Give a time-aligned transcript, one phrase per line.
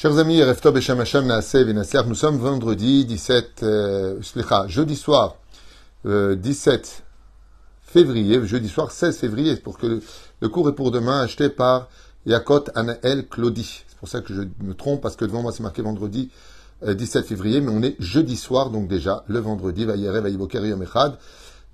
[0.00, 4.18] Chers amis, Reftov et nous sommes vendredi 17, euh,
[4.66, 5.36] jeudi soir,
[6.06, 7.02] euh, 17
[7.82, 10.00] février, jeudi soir 16 février, pour que
[10.40, 11.90] le, cours est pour demain, acheté par
[12.24, 13.84] Yakot Anaël Claudie.
[13.88, 16.30] C'est pour ça que je me trompe, parce que devant moi c'est marqué vendredi
[16.82, 20.82] euh, 17 février, mais on est jeudi soir, donc déjà, le vendredi, Vayere Vayiboker Yom
[20.82, 21.18] Echad.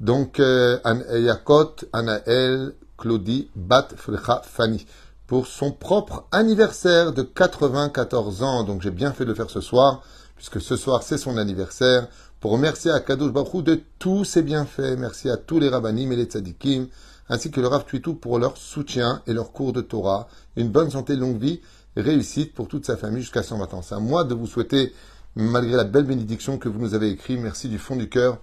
[0.01, 0.79] Donc, euh,
[1.13, 4.85] Yakot Anaël Claudie Bat Frecha Fani
[5.27, 8.65] pour son propre anniversaire de 94 ans.
[8.65, 10.03] Donc j'ai bien fait de le faire ce soir,
[10.37, 12.09] puisque ce soir c'est son anniversaire,
[12.41, 14.97] pour remercier à Kadosh Baruch de tous ses bienfaits.
[14.99, 16.87] Merci à tous les rabbinim et les tzadikim,
[17.29, 20.29] ainsi que le Rav Tuitou pour leur soutien et leur cours de Torah.
[20.57, 21.61] Une bonne santé, longue vie,
[21.97, 23.83] réussite pour toute sa famille jusqu'à 120 ans.
[23.83, 24.93] C'est à moi de vous souhaiter,
[25.35, 28.39] malgré la belle bénédiction que vous nous avez écrite, merci du fond du cœur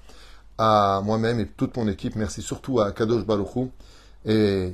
[0.57, 2.15] à moi-même et toute mon équipe.
[2.15, 3.69] Merci surtout à Kadosh Baruch
[4.25, 4.73] et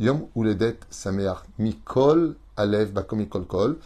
[0.00, 3.78] Yom Uledet Sameach Mikol Alev Bakom Kol.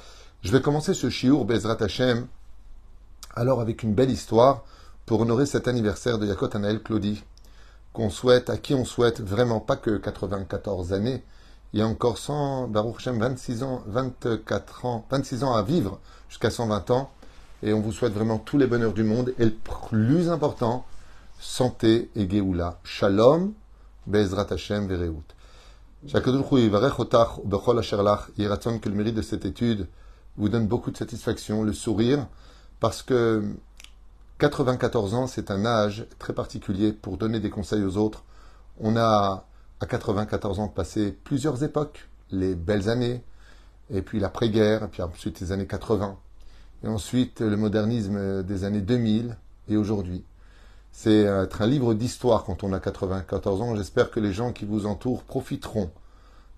[0.43, 2.27] Je vais commencer ce shiur Bezrat Hashem
[3.37, 4.65] alors avec une belle histoire
[5.05, 7.23] pour honorer cet anniversaire de Yakot Anaël Claudie
[7.93, 11.23] qu'on souhaite, à qui on souhaite vraiment pas que 94 années,
[11.73, 16.01] il y a encore 100, Baruch Hashem, 26 ans, 24 ans, 26 ans à vivre
[16.31, 17.11] jusqu'à 120 ans
[17.63, 19.55] et on vous souhaite vraiment tous les bonheurs du monde et le
[19.89, 20.87] plus important,
[21.39, 22.79] santé et Geoula.
[22.83, 23.53] Shalom,
[24.07, 25.15] Bezrat Hashem Vereut.
[28.79, 29.89] Que le mérite de cette étude
[30.37, 32.27] vous donne beaucoup de satisfaction, le sourire,
[32.79, 33.43] parce que
[34.39, 38.23] 94 ans, c'est un âge très particulier pour donner des conseils aux autres.
[38.79, 39.45] On a
[39.81, 43.23] à 94 ans passé plusieurs époques, les belles années,
[43.91, 46.17] et puis l'après-guerre, et puis ensuite les années 80,
[46.85, 49.37] et ensuite le modernisme des années 2000
[49.69, 50.23] et aujourd'hui.
[50.93, 53.77] C'est être un livre d'histoire quand on a 94 ans.
[53.77, 55.91] J'espère que les gens qui vous entourent profiteront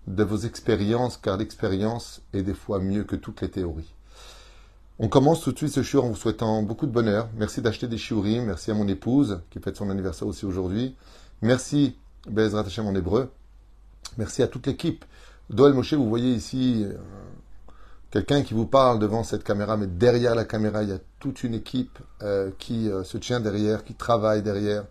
[0.07, 3.93] de vos expériences, car l'expérience est des fois mieux que toutes les théories.
[4.99, 7.27] On commence tout de suite ce shiur en vous souhaitant beaucoup de bonheur.
[7.35, 8.45] Merci d'acheter des shiurim.
[8.45, 10.95] Merci à mon épouse qui fête son anniversaire aussi aujourd'hui.
[11.41, 11.95] Merci,
[12.29, 13.31] Bezrat Hashem en hébreu.
[14.17, 15.03] Merci à toute l'équipe.
[15.49, 16.93] Doel Moshe, vous voyez ici euh,
[18.11, 21.43] quelqu'un qui vous parle devant cette caméra, mais derrière la caméra, il y a toute
[21.43, 24.83] une équipe euh, qui euh, se tient derrière, qui travaille derrière.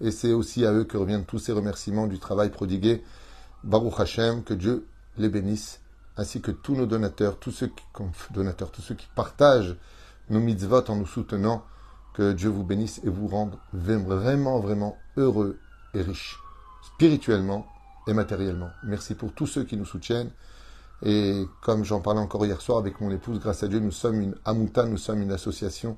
[0.00, 3.02] Et c'est aussi à eux que reviennent tous ces remerciements du travail prodigué.
[3.64, 4.86] Baruch Hashem, que Dieu
[5.18, 5.80] les bénisse,
[6.16, 7.84] ainsi que tous nos donateurs, tous ceux qui,
[8.30, 9.76] donateurs, tous ceux qui partagent
[10.30, 11.64] nos mitzvot en nous soutenant,
[12.14, 15.58] que Dieu vous bénisse et vous rende vraiment, vraiment heureux
[15.94, 16.38] et riches,
[16.82, 17.66] spirituellement
[18.06, 18.70] et matériellement.
[18.84, 20.30] Merci pour tous ceux qui nous soutiennent.
[21.02, 24.20] Et comme j'en parlais encore hier soir avec mon épouse, grâce à Dieu, nous sommes
[24.20, 25.96] une Amuta, nous sommes une association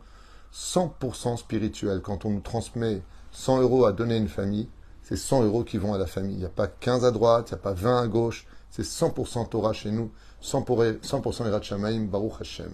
[0.54, 2.00] 100% spirituelle.
[2.02, 3.02] Quand on nous transmet
[3.32, 4.68] 100 euros à donner à une famille,
[5.02, 6.34] c'est 100 euros qui vont à la famille.
[6.34, 8.46] Il n'y a pas 15 à droite, il n'y a pas 20 à gauche.
[8.70, 10.10] C'est 100% Torah chez nous,
[10.42, 12.72] 100%, Erat Shamaim, Baruch Hashem.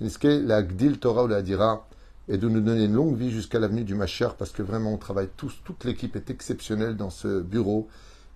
[0.00, 1.86] la Gdil Torah ou la Dira,
[2.28, 4.98] et de nous donner une longue vie jusqu'à l'avenue du Mashiach, parce que vraiment on
[4.98, 7.88] travaille tous, toute l'équipe est exceptionnelle dans ce bureau.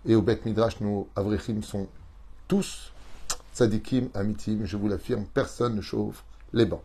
[0.06, 1.88] Et au Bet Midrash, nos Avrichim sont
[2.48, 2.92] tous
[3.56, 6.82] tzadikim, amitim, je vous l'affirme, personne ne chauffe les bancs.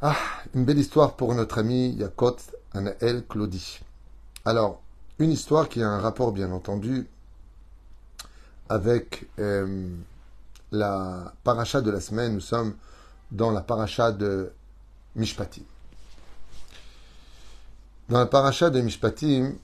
[0.00, 0.16] Ah,
[0.54, 2.36] une belle histoire pour notre ami Yakot
[2.72, 3.80] Anaël Claudie.
[4.46, 4.80] Alors,
[5.18, 7.08] une histoire qui a un rapport, bien entendu,
[8.70, 9.88] avec euh,
[10.72, 12.34] la paracha de la semaine.
[12.34, 12.74] Nous sommes
[13.30, 14.52] dans la paracha de
[15.14, 15.62] Mishpatim.
[18.08, 19.54] Dans la paracha de Mishpatim,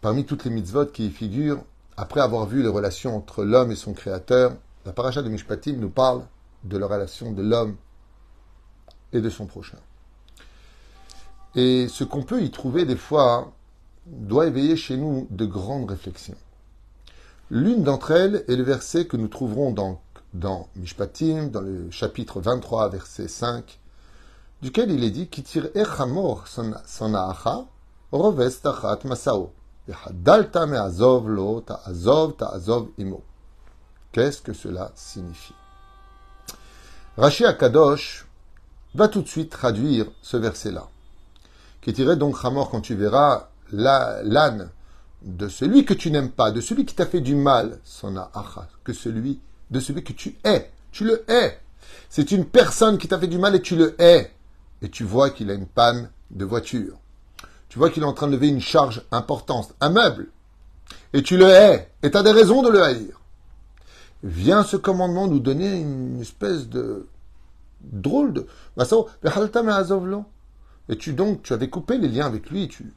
[0.00, 1.64] parmi toutes les mitzvot qui y figurent,
[1.96, 5.90] après avoir vu les relations entre l'homme et son créateur, la paracha de Mishpatim nous
[5.90, 6.22] parle
[6.64, 7.76] de la relation de l'homme
[9.12, 9.78] et de son prochain.
[11.54, 13.52] Et ce qu'on peut y trouver des fois
[14.06, 16.36] doit éveiller chez nous de grandes réflexions.
[17.50, 20.00] L'une d'entre elles est le verset que nous trouverons dans,
[20.32, 23.78] dans Mishpatim, dans le chapitre 23, verset 5,
[24.62, 27.66] duquel il est dit Kitir echamor sanaacha
[28.10, 29.52] roves tachat masao.
[34.12, 35.54] Qu'est-ce que cela signifie
[37.16, 38.26] Rashi Akadosh
[38.94, 40.88] va tout de suite traduire ce verset-là.
[41.80, 44.70] Qui tirait donc Hamor quand tu verras l'âne
[45.22, 48.14] de celui que tu n'aimes pas, de celui qui t'a fait du mal, son
[48.84, 49.40] que celui
[49.70, 50.70] de celui que tu hais.
[50.92, 51.58] Tu le hais.
[52.08, 54.30] C'est une personne qui t'a fait du mal et tu le hais.
[54.82, 56.98] Et tu vois qu'il a une panne de voiture.
[57.72, 60.28] Tu vois qu'il est en train de lever une charge importante, un meuble.
[61.14, 61.90] Et tu le hais.
[62.02, 63.18] Et tu as des raisons de le haïr.
[64.22, 67.08] Vient ce commandement nous donner une espèce de
[67.80, 68.46] drôle de.
[70.90, 72.68] Et tu donc, tu avais coupé les liens avec lui.
[72.68, 72.92] Tu,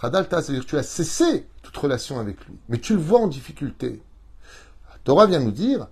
[0.00, 4.00] c'est-à-dire tu as cessé toute relation avec lui, mais tu le vois en difficulté.
[4.92, 5.88] La Torah vient nous dire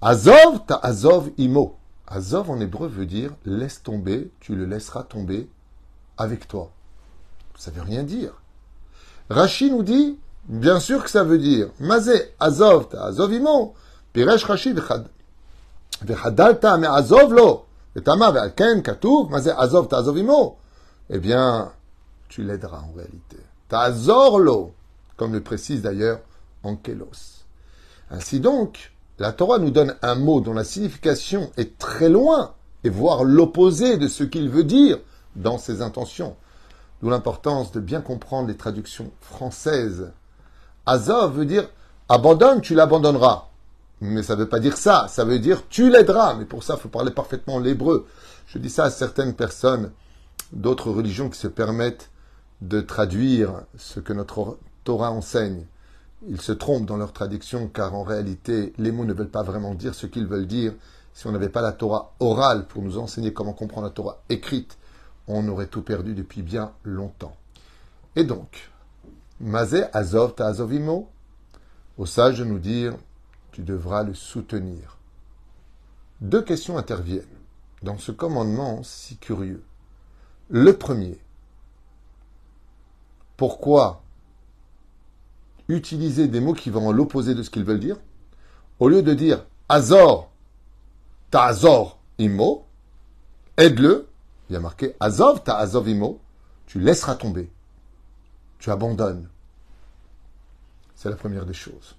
[0.00, 1.78] Azov, ta Azov imo.
[2.08, 5.48] Azov en hébreu veut dire laisse tomber, tu le laisseras tomber
[6.18, 6.72] avec toi.
[7.56, 8.32] Ça veut rien dire.
[9.30, 10.18] Rashi nous dit,
[10.48, 13.74] bien sûr que ça veut dire, Mazé, Azov, ta Azov imo.
[14.12, 14.74] Piresh Rashi
[16.02, 17.64] vechadalta me Azov lo.
[17.94, 18.82] Vetama ve'alken
[19.30, 20.58] Mazé, Azov, ta Azov imo.
[21.10, 21.72] Eh bien,
[22.28, 23.38] tu l'aideras en réalité.
[23.68, 24.74] Ta Azor lo,
[25.16, 26.20] comme le précise d'ailleurs
[26.62, 27.44] Ankelos.
[28.10, 32.54] Ainsi donc, la Torah nous donne un mot dont la signification est très loin,
[32.84, 34.98] et voire l'opposé de ce qu'il veut dire
[35.34, 36.36] dans ses intentions.
[37.10, 40.12] L'importance de bien comprendre les traductions françaises.
[40.86, 41.68] Azov veut dire
[42.08, 43.48] abandonne, tu l'abandonneras.
[44.00, 46.34] Mais ça ne veut pas dire ça, ça veut dire tu l'aideras.
[46.34, 48.06] Mais pour ça, il faut parler parfaitement l'hébreu.
[48.46, 49.92] Je dis ça à certaines personnes
[50.52, 52.10] d'autres religions qui se permettent
[52.60, 55.66] de traduire ce que notre Torah enseigne.
[56.28, 59.74] Ils se trompent dans leur traduction car en réalité, les mots ne veulent pas vraiment
[59.74, 60.72] dire ce qu'ils veulent dire.
[61.14, 64.76] Si on n'avait pas la Torah orale pour nous enseigner comment comprendre la Torah écrite,
[65.28, 67.36] on aurait tout perdu depuis bien longtemps.
[68.14, 68.70] Et donc,
[69.40, 71.10] Mazé Azov ta Azovimo,
[71.98, 72.94] au sage nous dire,
[73.52, 74.98] tu devras le soutenir.
[76.20, 77.24] Deux questions interviennent
[77.82, 79.62] dans ce commandement si curieux.
[80.48, 81.18] Le premier,
[83.36, 84.02] pourquoi
[85.68, 87.98] utiliser des mots qui vont à l'opposé de ce qu'ils veulent dire,
[88.78, 90.30] au lieu de dire Azor,
[91.30, 92.64] ta Azor imo,
[93.56, 94.08] aide-le,
[94.48, 96.20] il y a marqué Azov, ta Azov imo,
[96.66, 97.50] tu laisseras tomber,
[98.58, 99.28] tu abandonnes.
[100.94, 101.96] C'est la première des choses.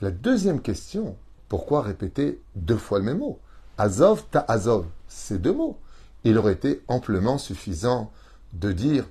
[0.00, 1.16] La deuxième question,
[1.48, 3.38] pourquoi répéter deux fois le même mot?
[3.78, 5.78] Azov, ta Azov, c'est deux mots.
[6.24, 8.12] Il aurait été amplement suffisant
[8.52, 9.06] de dire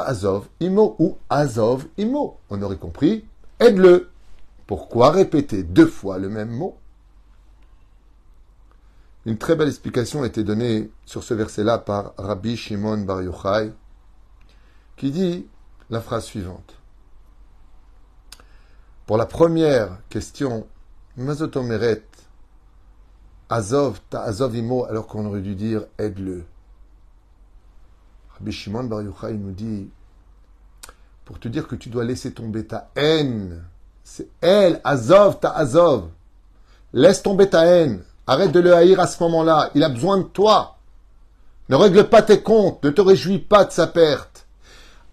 [0.00, 2.38] Azov Imo ou Azov Imo.
[2.50, 3.24] On aurait compris,
[3.60, 4.10] aide-le.
[4.66, 6.76] Pourquoi répéter deux fois le même mot?
[9.24, 13.72] Une très belle explication a été donnée sur ce verset-là par Rabbi Shimon Bar Yochai,
[14.96, 15.46] qui dit
[15.90, 16.74] la phrase suivante.
[19.06, 20.66] Pour la première question,
[21.16, 22.04] Mazotomeret,
[23.48, 26.44] Azov, ta Azov Imo, alors qu'on aurait dû dire aide-le.
[28.38, 29.88] Rabbi Shimon Bar Yochai nous dit,
[31.24, 33.62] pour te dire que tu dois laisser tomber ta haine,
[34.02, 36.08] c'est elle, Azov, ta Azov.
[36.92, 38.02] Laisse tomber ta haine.
[38.26, 39.70] Arrête de le haïr à ce moment-là.
[39.74, 40.78] Il a besoin de toi.
[41.68, 42.82] Ne règle pas tes comptes.
[42.84, 44.46] Ne te réjouis pas de sa perte.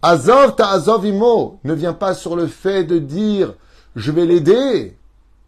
[0.02, 1.60] Azov, ta Azov imo.
[1.64, 3.54] Ne viens pas sur le fait de dire
[3.96, 4.98] je vais l'aider.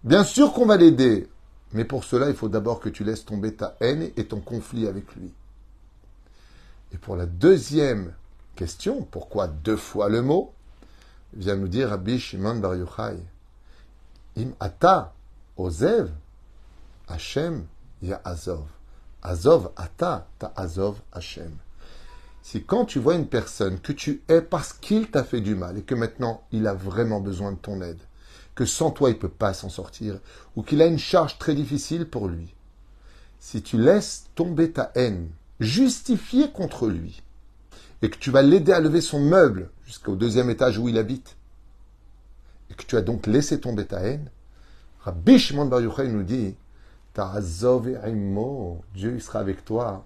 [0.03, 1.29] Bien sûr qu'on va l'aider.
[1.73, 4.87] Mais pour cela, il faut d'abord que tu laisses tomber ta haine et ton conflit
[4.87, 5.31] avec lui.
[6.93, 8.13] Et pour la deuxième
[8.55, 10.53] question, pourquoi deux fois le mot
[11.33, 13.17] vient nous dire Rabbi Shimon Bar Yochai.
[14.37, 15.13] Im ata
[15.57, 16.09] ozev
[17.11, 17.65] Hashem
[18.01, 18.65] ya azov.
[19.21, 21.51] Azov ata ta azov Hashem.
[22.41, 25.77] Si quand tu vois une personne que tu es parce qu'il t'a fait du mal
[25.77, 27.99] et que maintenant il a vraiment besoin de ton aide,
[28.55, 30.19] que sans toi il ne peut pas s'en sortir,
[30.55, 32.53] ou qu'il a une charge très difficile pour lui,
[33.39, 35.29] si tu laisses tomber ta haine,
[35.59, 37.21] justifié contre lui,
[38.01, 41.35] et que tu vas l'aider à lever son meuble jusqu'au deuxième étage où il habite,
[42.71, 44.29] et que tu as donc laissé tomber ta haine,
[45.01, 46.55] Rabbi Shimon Bar Yochai nous dit,
[47.15, 50.05] Dieu sera avec toi.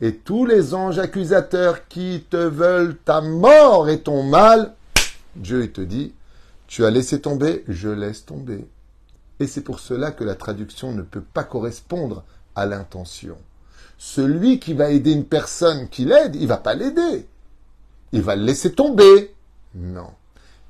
[0.00, 4.74] Et tous les anges accusateurs qui te veulent ta mort et ton mal,
[5.36, 6.12] Dieu te dit,
[6.66, 8.66] tu as laissé tomber, je laisse tomber.
[9.40, 13.36] Et c'est pour cela que la traduction ne peut pas correspondre à l'intention.
[13.98, 17.26] Celui qui va aider une personne qui l'aide, il va pas l'aider.
[18.12, 19.34] Il va le laisser tomber.
[19.74, 20.10] Non.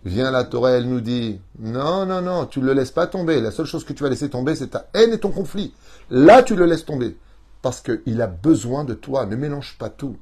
[0.04, 3.40] Vient la Torah, elle nous dit, non, non, non, tu ne le laisses pas tomber.
[3.40, 5.72] La seule chose que tu vas laisser tomber, c'est ta haine et ton conflit.
[6.10, 7.16] Là, tu le laisses tomber.
[7.62, 9.24] Parce qu'il a besoin de toi.
[9.24, 10.18] Ne mélange pas tout.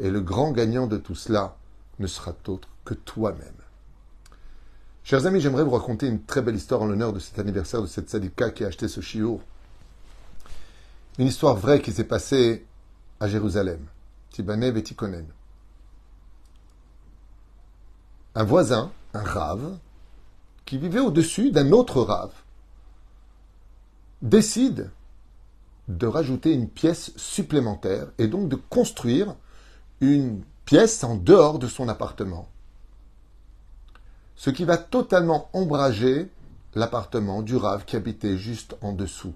[0.00, 1.56] Et le grand gagnant de tout cela
[2.00, 3.54] ne sera autre que toi-même.
[5.04, 7.86] Chers amis, j'aimerais vous raconter une très belle histoire en l'honneur de cet anniversaire de
[7.86, 9.40] cette sadika qui a acheté ce chiour.
[11.18, 12.64] Une histoire vraie qui s'est passée
[13.20, 13.80] à Jérusalem,
[14.30, 15.26] Tibané Betikonen.
[18.34, 19.78] Un voisin, un rave,
[20.64, 22.32] qui vivait au-dessus d'un autre rave,
[24.22, 24.90] décide
[25.88, 29.34] de rajouter une pièce supplémentaire et donc de construire
[30.00, 32.48] une pièce en dehors de son appartement.
[34.36, 36.30] Ce qui va totalement ombrager
[36.74, 39.34] l'appartement du rave qui habitait juste en dessous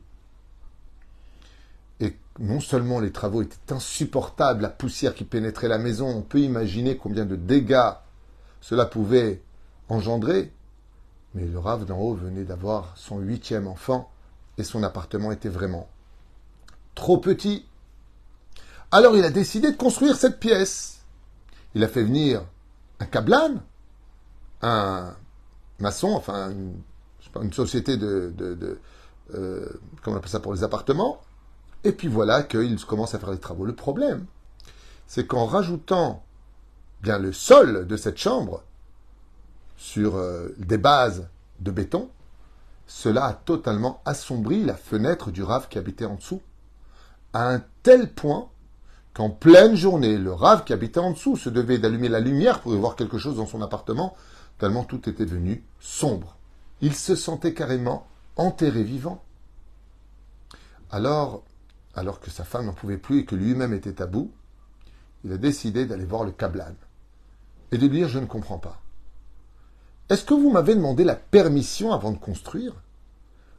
[2.38, 6.96] non seulement les travaux étaient insupportables, la poussière qui pénétrait la maison, on peut imaginer
[6.96, 7.92] combien de dégâts
[8.60, 9.42] cela pouvait
[9.88, 10.52] engendrer,
[11.34, 14.10] mais le rave d'en haut venait d'avoir son huitième enfant
[14.58, 15.88] et son appartement était vraiment
[16.94, 17.66] trop petit.
[18.90, 21.04] Alors il a décidé de construire cette pièce.
[21.74, 22.42] Il a fait venir
[23.00, 23.56] un cablan,
[24.62, 25.14] un
[25.78, 28.80] maçon, enfin une, société de, de,
[29.34, 29.68] euh,
[30.02, 31.20] comment on appelle ça pour les appartements.
[31.84, 33.64] Et puis voilà qu'il commence à faire les travaux.
[33.64, 34.24] Le problème,
[35.06, 36.24] c'est qu'en rajoutant
[37.02, 38.62] bien le sol de cette chambre
[39.76, 41.28] sur euh, des bases
[41.60, 42.10] de béton,
[42.86, 46.42] cela a totalement assombri la fenêtre du rave qui habitait en dessous,
[47.32, 48.48] à un tel point
[49.12, 52.74] qu'en pleine journée, le rave qui habitait en dessous se devait d'allumer la lumière pour
[52.74, 54.14] y voir quelque chose dans son appartement,
[54.58, 56.36] tellement tout était devenu sombre.
[56.80, 58.06] Il se sentait carrément
[58.36, 59.22] enterré vivant.
[60.90, 61.42] Alors,
[61.94, 64.30] alors que sa femme n'en pouvait plus et que lui-même était à bout,
[65.24, 66.74] il a décidé d'aller voir le Kablan
[67.72, 68.80] et de lui dire Je ne comprends pas.
[70.08, 72.74] Est-ce que vous m'avez demandé la permission avant de construire?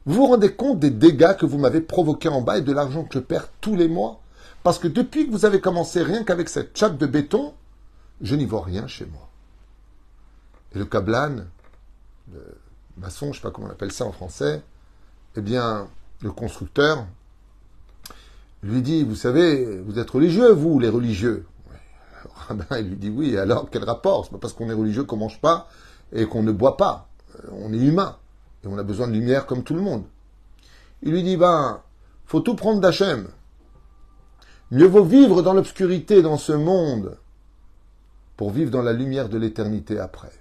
[0.06, 3.04] Vous vous rendez compte des dégâts que vous m'avez provoqués en bas et de l'argent
[3.04, 4.22] que je perds tous les mois?
[4.62, 7.52] Parce que depuis que vous avez commencé rien qu'avec cette chape de béton,
[8.22, 9.28] je n'y vois rien chez moi.
[10.74, 11.44] Et le Kablan,
[12.32, 12.40] le
[12.96, 14.62] maçon, je ne sais pas comment on appelle ça en français,
[15.36, 15.88] eh bien,
[16.22, 17.06] le constructeur,
[18.62, 21.46] lui dit, vous savez, vous êtes religieux, vous, les religieux.
[21.70, 24.24] Le rabbin, il lui dit, oui, alors quel rapport?
[24.24, 25.68] C'est pas parce qu'on est religieux qu'on mange pas
[26.12, 27.08] et qu'on ne boit pas.
[27.36, 28.16] Euh, on est humain.
[28.64, 30.04] Et on a besoin de lumière comme tout le monde.
[31.02, 31.80] Il lui dit, ben,
[32.26, 33.28] faut tout prendre d'Hachem.
[34.70, 37.16] Mieux vaut vivre dans l'obscurité dans ce monde
[38.36, 40.32] pour vivre dans la lumière de l'éternité après.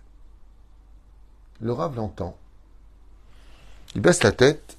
[1.61, 2.37] Le Rav l'entend.
[3.95, 4.77] Il baisse la tête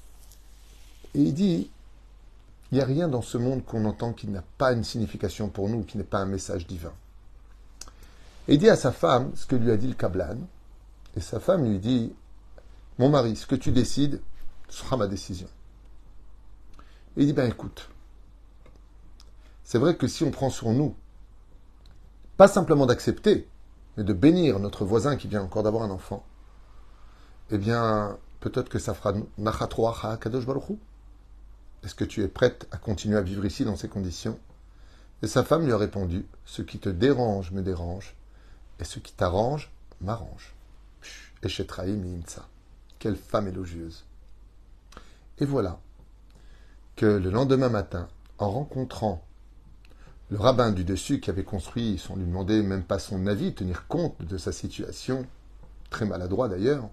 [1.15, 1.69] et il dit,
[2.71, 5.67] il n'y a rien dans ce monde qu'on entend qui n'a pas une signification pour
[5.67, 6.93] nous, qui n'est pas un message divin.
[8.47, 10.37] Et il dit à sa femme ce que lui a dit le Kablan,
[11.15, 12.13] et sa femme lui dit
[12.97, 14.21] Mon mari, ce que tu décides
[14.67, 15.47] sera ma décision.
[17.17, 17.89] il dit Ben écoute,
[19.63, 20.95] c'est vrai que si on prend sur nous,
[22.37, 23.47] pas simplement d'accepter,
[23.97, 26.25] mais de bénir notre voisin qui vient encore d'avoir un enfant,
[27.51, 30.45] eh bien, peut-être que ça fera Nachatroa Kadosh
[31.83, 34.39] Est-ce que tu es prête à continuer à vivre ici dans ces conditions?
[35.21, 38.15] Et sa femme lui a répondu Ce qui te dérange me dérange,
[38.79, 40.55] et ce qui t'arrange m'arrange.
[42.99, 44.05] Quelle femme élogieuse.
[45.37, 45.79] Et voilà
[46.95, 49.23] que le lendemain matin, en rencontrant
[50.29, 53.87] le rabbin du dessus qui avait construit, sans lui demander même pas son avis, tenir
[53.87, 55.25] compte de sa situation,
[55.89, 56.89] très maladroit d'ailleurs,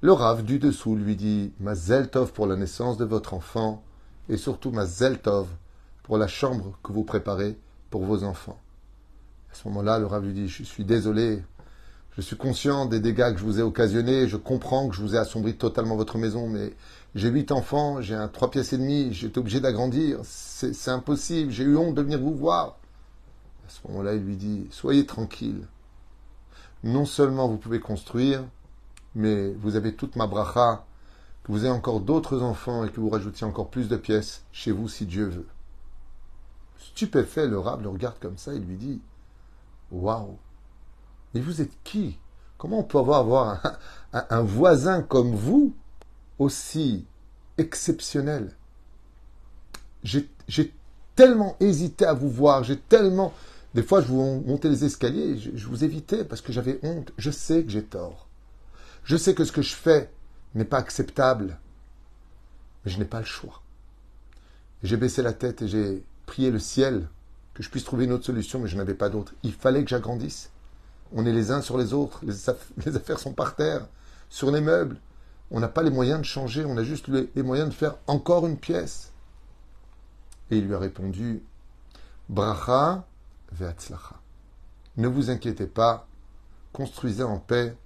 [0.00, 3.84] le rave du dessous lui dit Ma Zeltov pour la naissance de votre enfant,
[4.28, 5.46] et surtout ma Zeltov
[6.02, 7.56] pour la chambre que vous préparez
[7.90, 8.58] pour vos enfants.
[9.52, 11.44] À ce moment-là, le rave lui dit Je suis désolé,
[12.16, 14.28] je suis conscient des dégâts que je vous ai occasionnés.
[14.28, 16.74] Je comprends que je vous ai assombri totalement votre maison, mais
[17.14, 20.18] j'ai huit enfants, j'ai un trois pièces et demi, j'étais obligé d'agrandir.
[20.24, 21.50] C'est impossible.
[21.50, 22.76] J'ai eu honte de venir vous voir.
[23.66, 25.66] À ce moment-là, il lui dit Soyez tranquille.
[26.84, 28.44] Non seulement vous pouvez construire,
[29.14, 30.84] mais vous avez toute ma bracha,
[31.44, 34.70] que vous ayez encore d'autres enfants et que vous rajoutiez encore plus de pièces chez
[34.70, 35.48] vous si Dieu veut.
[36.78, 39.00] Stupéfait, le rab le regarde comme ça, il lui dit
[39.90, 40.36] Waouh
[41.34, 42.18] mais vous êtes qui?
[42.58, 43.78] Comment on peut avoir,
[44.12, 45.74] un, voisin comme vous
[46.38, 47.04] aussi
[47.58, 48.54] exceptionnel?
[50.04, 50.74] J'ai
[51.16, 53.32] tellement hésité à vous voir, j'ai tellement...
[53.74, 57.12] Des fois, je vous montais les escaliers, je, je vous évitais parce que j'avais honte.
[57.16, 58.28] Je sais que j'ai tort.
[59.02, 60.10] Je sais que ce que je fais
[60.54, 61.58] n'est pas acceptable.
[62.84, 63.62] Mais je n'ai pas le choix.
[64.82, 67.08] J'ai baissé la tête et j'ai prié le ciel
[67.54, 69.34] que je puisse trouver une autre solution, mais je n'avais pas d'autre.
[69.42, 70.50] Il fallait que j'agrandisse.
[71.14, 72.20] On est les uns sur les autres.
[72.84, 73.86] Les, affaires sont par terre,
[74.28, 74.98] sur les meubles.
[75.50, 76.64] On n'a pas les moyens de changer.
[76.64, 79.12] On a juste les, moyens de faire encore une pièce.
[80.50, 81.42] Et il lui a répondu
[82.28, 83.04] Bracha
[83.52, 84.16] ve'atzlacha.
[84.96, 86.06] Ne vous inquiétez pas.
[86.72, 87.76] Construisez en paix.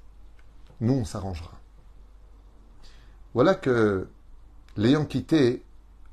[0.81, 1.53] Nous, on s'arrangera.
[3.35, 4.09] Voilà que,
[4.77, 5.63] l'ayant quitté,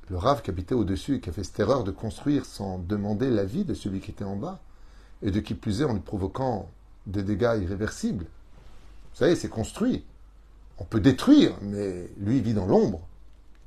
[0.10, 3.29] le rave qui habitait au-dessus et qui a fait cette erreur de construire sans demander
[3.29, 4.60] l'avis de celui qui était en bas,
[5.22, 6.70] et de qui plus est en lui provoquant
[7.05, 8.25] des dégâts irréversibles.
[8.25, 10.03] Vous savez, c'est construit.
[10.77, 13.07] On peut détruire, mais lui vit dans l'ombre.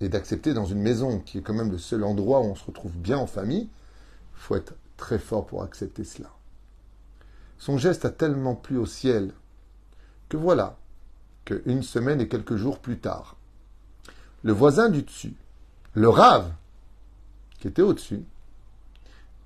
[0.01, 2.65] Et d'accepter dans une maison qui est quand même le seul endroit où on se
[2.65, 3.69] retrouve bien en famille,
[4.35, 6.31] il faut être très fort pour accepter cela.
[7.59, 9.33] Son geste a tellement plu au ciel
[10.29, 10.77] que voilà
[11.47, 13.37] qu'une semaine et quelques jours plus tard,
[14.43, 15.35] le voisin du dessus,
[15.95, 16.53] le rave,
[17.59, 18.23] qui était au-dessus,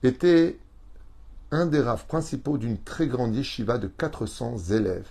[0.03, 0.59] était
[1.53, 5.09] un des raves principaux d'une très grande yeshiva de 400 élèves.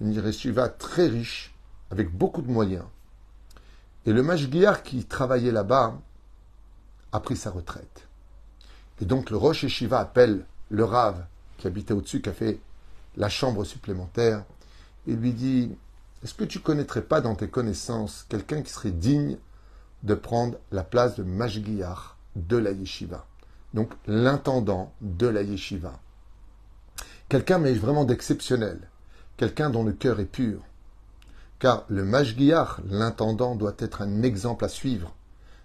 [0.00, 1.54] Une yeshiva très riche,
[1.90, 2.84] avec beaucoup de moyens.
[4.06, 5.98] Et le Mashgiar qui travaillait là-bas
[7.12, 8.08] a pris sa retraite.
[9.00, 11.24] Et donc le Roche Shiva appelle le Rav
[11.58, 12.58] qui habitait au-dessus, qui a fait
[13.16, 14.44] la chambre supplémentaire,
[15.06, 15.76] et lui dit
[16.22, 19.36] Est-ce que tu connaîtrais pas dans tes connaissances quelqu'un qui serait digne
[20.02, 23.26] de prendre la place de Mashgiar de la yeshiva?
[23.74, 26.00] Donc l'intendant de la yeshiva.
[27.28, 28.80] Quelqu'un, mais vraiment d'exceptionnel.
[29.36, 30.60] Quelqu'un dont le cœur est pur.
[31.58, 35.14] Car le Mashgiar, l'intendant, doit être un exemple à suivre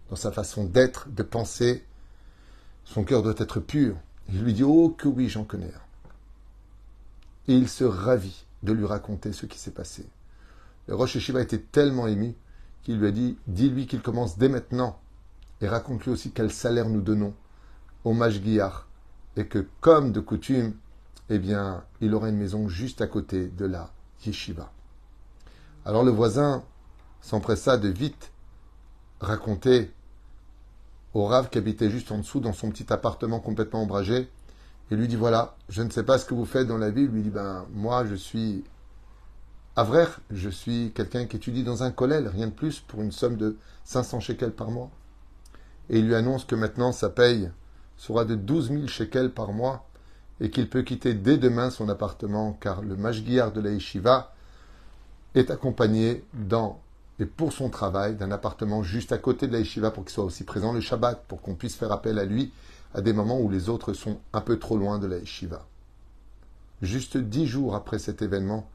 [0.09, 1.83] dans sa façon d'être, de penser.
[2.83, 3.95] Son cœur doit être pur.
[4.29, 5.71] Il lui dit Oh, que oui, j'en connais.
[7.47, 10.05] Et il se ravit de lui raconter ce qui s'est passé.
[10.87, 12.35] Le Rosh Shiva était tellement ému
[12.83, 14.99] qu'il lui a dit Dis-lui qu'il commence dès maintenant
[15.61, 17.33] et raconte-lui aussi quel salaire nous donnons
[18.05, 18.87] au Mashgiar
[19.35, 20.73] et que, comme de coutume,
[21.29, 23.91] eh bien, il aurait une maison juste à côté de la
[24.25, 24.71] yeshiva.
[25.83, 26.63] Alors le voisin
[27.21, 28.31] s'empressa de vite
[29.19, 29.91] raconter
[31.13, 34.29] au Rav qui habitait juste en dessous dans son petit appartement complètement ombragé
[34.91, 37.07] et lui dit voilà, je ne sais pas ce que vous faites dans la vie.
[37.07, 38.63] Lui dit ben moi je suis
[39.77, 43.35] Avrer, je suis quelqu'un qui étudie dans un collège, rien de plus, pour une somme
[43.35, 44.89] de 500 shekels par mois.
[45.89, 47.51] Et il lui annonce que maintenant sa paye
[47.97, 49.87] sera de 12 000 shekels par mois
[50.39, 54.33] et qu'il peut quitter dès demain son appartement car le mashgiar de la yeshiva
[55.33, 56.79] est accompagné dans
[57.19, 60.25] et pour son travail d'un appartement juste à côté de la yeshiva pour qu'il soit
[60.25, 62.51] aussi présent le Shabbat, pour qu'on puisse faire appel à lui
[62.93, 65.65] à des moments où les autres sont un peu trop loin de la yeshiva.
[66.81, 68.69] Juste dix jours après cet événement,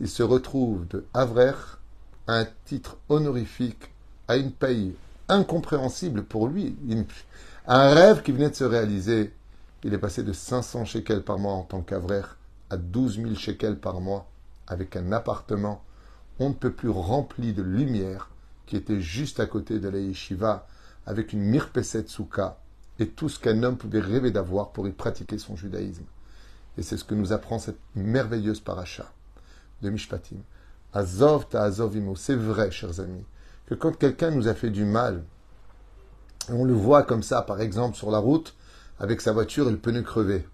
[0.00, 1.52] il se retrouve de Havrer
[2.26, 3.90] à un titre honorifique,
[4.28, 4.94] à une paye
[5.28, 6.76] incompréhensible pour lui,
[7.66, 9.32] un rêve qui venait de se réaliser.
[9.84, 12.22] Il est passé de 500 shekels par mois en tant qu'Avrer
[12.70, 14.28] à 12 000 shekels par mois
[14.66, 15.84] avec un appartement
[16.38, 18.30] on ne peut plus rempli de lumière
[18.66, 20.66] qui était juste à côté de la yeshiva
[21.06, 22.58] avec une mirpeset souka
[22.98, 26.04] et tout ce qu'un homme pouvait rêver d'avoir pour y pratiquer son judaïsme.
[26.78, 29.12] Et c'est ce que nous apprend cette merveilleuse paracha
[29.82, 30.38] de Mishpatim.
[30.94, 32.16] Azov ta azovimo.
[32.16, 33.24] C'est vrai, chers amis,
[33.66, 35.22] que quand quelqu'un nous a fait du mal,
[36.48, 38.54] on le voit comme ça, par exemple, sur la route,
[38.98, 40.46] avec sa voiture et le pneu crevé.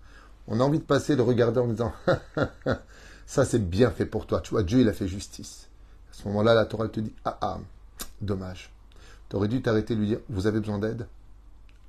[0.46, 1.92] On a envie de passer, de regarder en disant
[3.27, 4.40] Ça, c'est bien fait pour toi.
[4.40, 5.68] Tu vois, Dieu, il a fait justice.
[6.11, 7.59] À ce moment-là, la Torah te dit Ah, ah,
[8.22, 8.72] dommage.
[9.29, 11.07] Tu aurais dû t'arrêter et lui dire Vous avez besoin d'aide?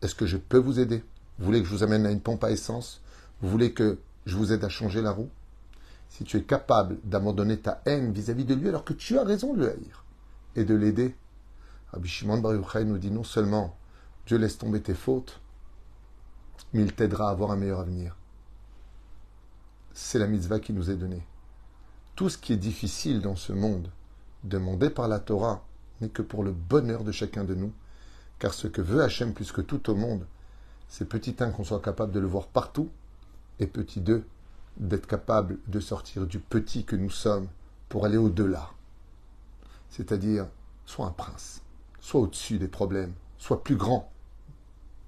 [0.02, 1.04] Est-ce que je peux vous aider?
[1.38, 3.00] Vous voulez que je vous amène à une pompe à essence?
[3.42, 5.30] Vous voulez que je vous aide à changer la roue?
[6.10, 9.54] Si tu es capable d'abandonner ta haine vis-à-vis de lui alors que tu as raison
[9.54, 10.04] de le haïr
[10.58, 11.16] et de l'aider,
[11.94, 12.54] Rabbi Shimon Bar
[12.86, 13.78] nous dit non seulement
[14.30, 15.42] Dieu laisse tomber tes fautes,
[16.72, 18.16] mais il t'aidera à avoir un meilleur avenir.
[19.92, 21.26] C'est la mitzvah qui nous est donnée.
[22.16, 23.90] Tout ce qui est difficile dans ce monde,
[24.44, 25.66] demandé par la Torah,
[26.00, 27.74] n'est que pour le bonheur de chacun de nous,
[28.38, 30.28] car ce que veut Hachem plus que tout au monde,
[30.90, 32.92] c'est petit un qu'on soit capable de le voir partout,
[33.58, 34.24] et petit deux,
[34.78, 37.48] d'être capable de sortir du petit que nous sommes
[37.90, 38.70] pour aller au-delà.
[39.90, 40.46] C'est-à-dire,
[40.86, 41.64] soit un prince,
[42.00, 44.12] soit au-dessus des problèmes, soit plus grand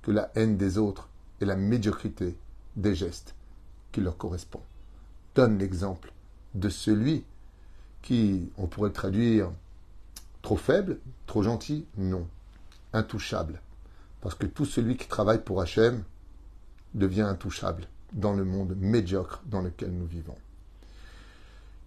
[0.02, 1.10] que la haine des autres
[1.40, 2.36] et la médiocrité
[2.76, 3.36] des gestes
[3.92, 4.62] qui leur correspondent.
[5.36, 6.12] Donne l'exemple
[6.54, 7.24] de celui
[8.02, 9.52] qui, on pourrait traduire,
[10.42, 12.28] trop faible, trop gentil Non,
[12.94, 13.62] intouchable.
[14.22, 16.04] Parce que tout celui qui travaille pour Hachem
[16.94, 20.36] devient intouchable dans le monde médiocre dans lequel nous vivons.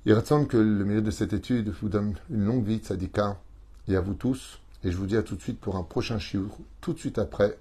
[0.06, 3.40] Il ressemble que le milieu de cette étude vous donne une longue vie de sadika
[3.88, 4.60] et à vous tous.
[4.82, 7.18] Et je vous dis à tout de suite pour un prochain chiffre, tout de suite
[7.18, 7.58] après,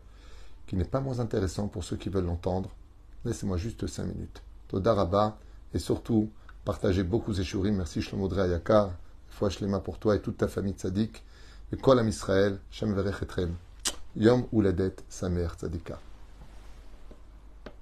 [0.67, 2.69] qui n'est pas moins intéressant pour ceux qui veulent l'entendre.
[3.25, 4.41] Laissez-moi juste cinq minutes.
[4.67, 5.37] Toda
[5.73, 6.29] et surtout,
[6.65, 7.75] partagez beaucoup shurim.
[7.77, 8.91] Merci Shlomo Ayakar.
[9.29, 11.23] Foi Shlema pour toi et toute ta famille tzaddik.
[11.71, 13.55] Et Kol Am Israël, Shem Verech Etrem.
[14.15, 15.99] Yom Uladet Samer Tzadika.